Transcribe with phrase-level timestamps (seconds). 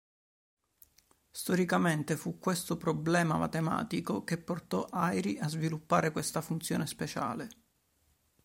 [1.29, 7.49] Storicamente, fu questo problema matematico che portò Airy a sviluppare questa funzione speciale.